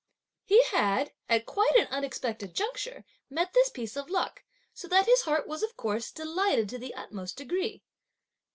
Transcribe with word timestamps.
He 0.45 0.63
had, 0.63 1.13
at 1.29 1.45
quite 1.45 1.75
an 1.75 1.85
unexpected 1.91 2.55
juncture, 2.55 3.05
met 3.29 3.53
this 3.53 3.69
piece 3.69 3.95
of 3.95 4.09
luck, 4.09 4.43
so 4.73 4.87
that 4.87 5.05
his 5.05 5.21
heart 5.21 5.47
was, 5.47 5.61
of 5.61 5.77
course, 5.77 6.11
delighted 6.11 6.67
to 6.69 6.79
the 6.79 6.95
utmost 6.95 7.37
degree. 7.37 7.83